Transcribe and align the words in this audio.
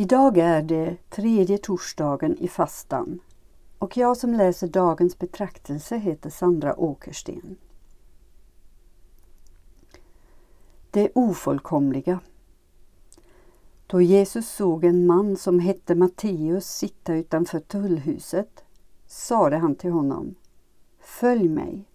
Idag 0.00 0.38
är 0.38 0.62
det 0.62 0.96
tredje 1.10 1.58
torsdagen 1.58 2.38
i 2.38 2.48
fastan 2.48 3.20
och 3.78 3.96
jag 3.96 4.16
som 4.16 4.34
läser 4.34 4.68
dagens 4.68 5.18
betraktelse 5.18 5.96
heter 5.96 6.30
Sandra 6.30 6.80
Åkersten. 6.80 7.56
Det 10.90 11.10
ofullkomliga. 11.14 12.20
Då 13.86 14.00
Jesus 14.00 14.48
såg 14.48 14.84
en 14.84 15.06
man 15.06 15.36
som 15.36 15.58
hette 15.58 15.94
Matteus 15.94 16.66
sitta 16.66 17.14
utanför 17.14 17.60
tullhuset 17.60 18.64
sade 19.06 19.56
han 19.56 19.74
till 19.74 19.90
honom 19.90 20.34
Följ 21.00 21.48
mig. 21.48 21.88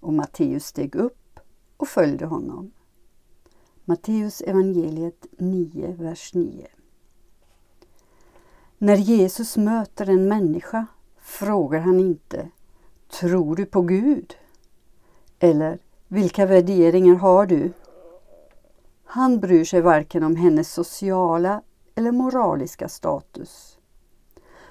Och 0.00 0.12
Matteus 0.12 0.66
steg 0.66 0.94
upp 0.94 1.40
och 1.76 1.88
följde 1.88 2.26
honom. 2.26 2.70
Matteus 3.84 4.40
evangeliet 4.40 5.26
9, 5.38 5.96
vers 5.98 6.34
9. 6.34 6.68
När 8.80 8.96
Jesus 8.96 9.56
möter 9.56 10.08
en 10.08 10.28
människa 10.28 10.86
frågar 11.20 11.80
han 11.80 12.00
inte 12.00 12.50
Tror 13.20 13.56
du 13.56 13.66
på 13.66 13.82
Gud? 13.82 14.34
Eller 15.38 15.78
Vilka 16.08 16.46
värderingar 16.46 17.14
har 17.14 17.46
du? 17.46 17.72
Han 19.04 19.40
bryr 19.40 19.64
sig 19.64 19.80
varken 19.80 20.22
om 20.22 20.36
hennes 20.36 20.72
sociala 20.72 21.62
eller 21.94 22.12
moraliska 22.12 22.88
status. 22.88 23.78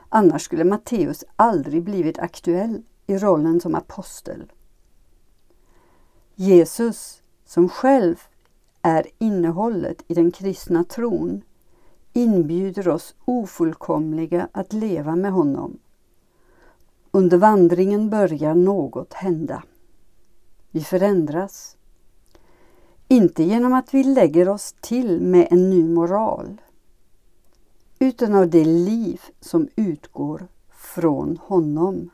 Annars 0.10 0.42
skulle 0.42 0.64
Matteus 0.64 1.24
aldrig 1.36 1.84
blivit 1.84 2.20
aktuell 2.20 2.84
i 3.08 3.18
rollen 3.18 3.62
som 3.62 3.76
apostel. 3.76 4.52
Jesus, 6.36 7.22
som 7.46 7.70
själv 7.70 8.16
är 8.82 9.08
innehållet 9.18 10.04
i 10.08 10.14
den 10.14 10.32
kristna 10.32 10.84
tron, 10.84 11.42
inbjuder 12.18 12.90
oss 12.90 13.16
ofullkomliga 13.26 14.50
att 14.52 14.74
leva 14.74 15.16
med 15.16 15.32
honom. 15.32 15.80
Under 17.12 17.38
vandringen 17.38 18.10
börjar 18.10 18.56
något 18.56 19.14
hända. 19.14 19.64
Vi 20.72 20.82
förändras. 20.82 21.78
Inte 23.08 23.44
genom 23.44 23.74
att 23.74 23.94
vi 23.94 24.04
lägger 24.04 24.50
oss 24.50 24.76
till 24.82 25.22
med 25.22 25.48
en 25.52 25.70
ny 25.70 25.84
moral, 25.84 26.62
utan 28.00 28.36
av 28.36 28.50
det 28.50 28.66
liv 28.66 29.22
som 29.40 29.68
utgår 29.76 30.48
från 30.70 31.38
honom. 31.38 32.10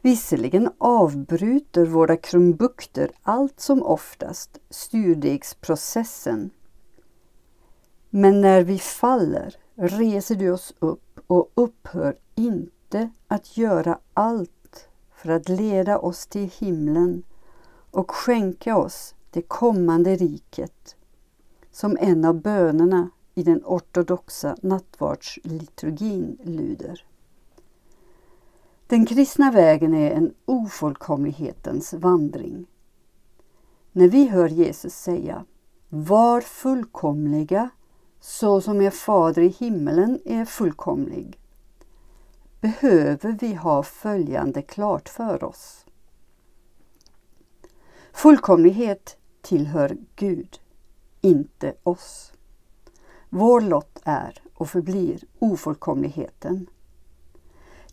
Visserligen 0.00 0.70
avbryter 0.78 1.86
våra 1.86 2.16
krumbukter 2.16 3.10
allt 3.22 3.60
som 3.60 3.82
oftast 3.82 4.58
styrdegsprocessen. 4.70 6.50
Men 8.16 8.40
när 8.40 8.64
vi 8.64 8.78
faller 8.78 9.56
reser 9.74 10.34
du 10.34 10.50
oss 10.50 10.74
upp 10.78 11.20
och 11.26 11.50
upphör 11.54 12.16
inte 12.34 13.10
att 13.28 13.56
göra 13.56 13.98
allt 14.14 14.88
för 15.16 15.28
att 15.30 15.48
leda 15.48 15.98
oss 15.98 16.26
till 16.26 16.50
himlen 16.58 17.22
och 17.90 18.10
skänka 18.10 18.76
oss 18.76 19.14
det 19.30 19.42
kommande 19.42 20.16
riket, 20.16 20.96
som 21.70 21.96
en 22.00 22.24
av 22.24 22.40
bönerna 22.40 23.10
i 23.34 23.42
den 23.42 23.62
ortodoxa 23.64 24.56
nattvardsliturgin 24.62 26.38
lyder. 26.42 27.04
Den 28.86 29.06
kristna 29.06 29.50
vägen 29.50 29.94
är 29.94 30.10
en 30.10 30.34
ofullkomlighetens 30.44 31.94
vandring. 31.94 32.66
När 33.92 34.08
vi 34.08 34.28
hör 34.28 34.48
Jesus 34.48 34.94
säga 34.94 35.44
Var 35.88 36.40
fullkomliga 36.40 37.70
så 38.26 38.60
som 38.60 38.80
er 38.80 38.90
fader 38.90 39.42
i 39.42 39.48
himmelen 39.48 40.20
är 40.24 40.44
fullkomlig 40.44 41.38
behöver 42.64 43.32
vi 43.40 43.54
ha 43.54 43.82
följande 43.82 44.62
klart 44.62 45.08
för 45.08 45.44
oss. 45.44 45.86
Fullkomlighet 48.12 49.16
tillhör 49.42 49.96
Gud, 50.16 50.60
inte 51.20 51.74
oss. 51.82 52.32
Vår 53.28 53.60
lott 53.60 54.00
är 54.04 54.42
och 54.54 54.70
förblir 54.70 55.24
ofullkomligheten. 55.38 56.66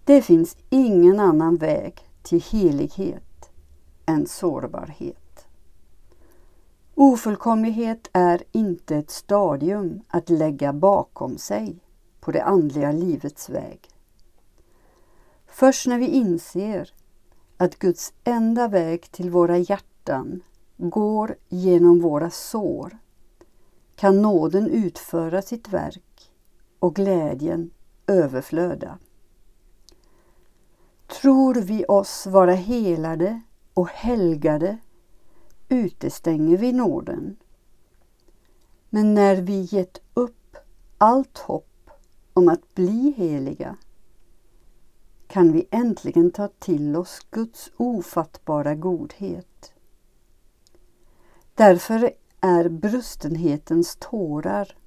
Det 0.05 0.21
finns 0.21 0.57
ingen 0.69 1.19
annan 1.19 1.57
väg 1.57 2.09
till 2.21 2.41
helighet 2.41 3.49
än 4.05 4.27
sårbarhet. 4.27 5.30
Ofullkomlighet 6.95 8.09
är 8.13 8.43
inte 8.51 8.95
ett 8.95 9.11
stadium 9.11 10.01
att 10.07 10.29
lägga 10.29 10.73
bakom 10.73 11.37
sig 11.37 11.75
på 12.19 12.31
det 12.31 12.43
andliga 12.43 12.91
livets 12.91 13.49
väg. 13.49 13.89
Först 15.47 15.87
när 15.87 15.99
vi 15.99 16.07
inser 16.07 16.93
att 17.57 17.79
Guds 17.79 18.13
enda 18.23 18.67
väg 18.67 19.11
till 19.11 19.29
våra 19.29 19.57
hjärtan 19.57 20.43
går 20.77 21.35
genom 21.49 22.01
våra 22.01 22.29
sår 22.29 22.97
kan 23.95 24.21
nåden 24.21 24.67
utföra 24.67 25.41
sitt 25.41 25.67
verk 25.67 26.31
och 26.79 26.95
glädjen 26.95 27.71
överflöda. 28.07 28.99
Tror 31.21 31.53
vi 31.55 31.85
oss 31.85 32.27
vara 32.27 32.53
helade 32.53 33.41
och 33.73 33.89
helgade 33.89 34.77
utestänger 35.71 36.57
vi 36.57 36.71
nåden. 36.71 37.35
Men 38.89 39.13
när 39.13 39.35
vi 39.35 39.67
gett 39.71 40.01
upp 40.13 40.57
allt 40.97 41.37
hopp 41.37 41.89
om 42.33 42.49
att 42.49 42.75
bli 42.75 43.13
heliga 43.17 43.77
kan 45.27 45.51
vi 45.51 45.67
äntligen 45.71 46.31
ta 46.31 46.47
till 46.47 46.95
oss 46.95 47.19
Guds 47.31 47.71
ofattbara 47.77 48.75
godhet. 48.75 49.73
Därför 51.55 52.11
är 52.39 52.69
brustenhetens 52.69 53.97
tårar, 53.99 54.77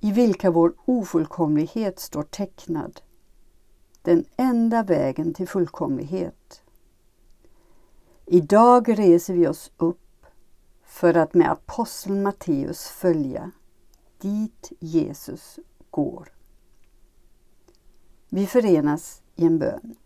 i 0.00 0.12
vilka 0.12 0.50
vår 0.50 0.74
ofullkomlighet 0.84 1.98
står 1.98 2.22
tecknad, 2.22 3.00
den 4.02 4.24
enda 4.36 4.82
vägen 4.82 5.34
till 5.34 5.48
fullkomlighet. 5.48 6.62
Idag 8.32 8.98
reser 8.98 9.34
vi 9.34 9.46
oss 9.46 9.72
upp 9.76 10.26
för 10.84 11.14
att 11.14 11.34
med 11.34 11.50
aposteln 11.50 12.22
Matteus 12.22 12.88
följa 12.88 13.50
dit 14.18 14.72
Jesus 14.78 15.58
går. 15.90 16.32
Vi 18.28 18.46
förenas 18.46 19.22
i 19.36 19.46
en 19.46 19.58
bön. 19.58 19.96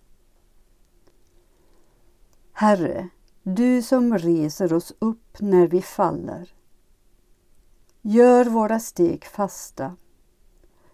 Herre, 2.52 3.08
du 3.42 3.82
som 3.82 4.18
reser 4.18 4.72
oss 4.72 4.92
upp 4.98 5.40
när 5.40 5.68
vi 5.68 5.82
faller. 5.82 6.54
Gör 8.02 8.44
våra 8.44 8.80
steg 8.80 9.24
fasta 9.24 9.96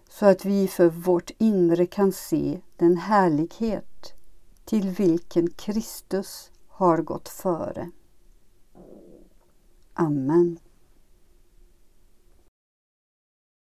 så 0.09 0.25
att 0.25 0.45
vi 0.45 0.67
för 0.67 0.89
vårt 0.89 1.31
inre 1.37 1.85
kan 1.85 2.11
se 2.11 2.61
den 2.75 2.97
härlighet 2.97 4.13
till 4.65 4.89
vilken 4.89 5.49
Kristus 5.49 6.51
har 6.81 6.97
gått 6.97 7.29
före. 7.29 7.91
Amen. 9.93 10.59